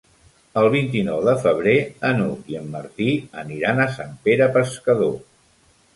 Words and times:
El 0.59 0.67
vint-i-nou 0.75 1.19
de 1.27 1.35
febrer 1.43 1.75
n'Hug 2.21 2.49
i 2.53 2.57
en 2.61 2.73
Martí 2.77 3.11
aniran 3.45 3.85
a 3.85 3.89
Sant 3.99 4.17
Pere 4.29 4.49
Pescador. 4.61 5.15